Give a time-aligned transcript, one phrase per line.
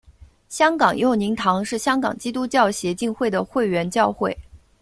[0.49, 4.35] 香港佑宁堂是香港基督教协进会的会员教会。